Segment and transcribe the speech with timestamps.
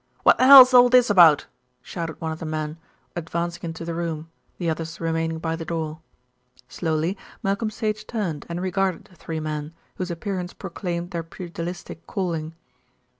[0.23, 1.45] "What the hell's all this about?"
[1.83, 2.79] shouted one of the men,
[3.15, 5.99] advancing into the room, the others remaining by the door.
[6.67, 12.55] Slowly Malcolm Sage turned and regarded the three men, whose appearance proclaimed their pugilistic calling.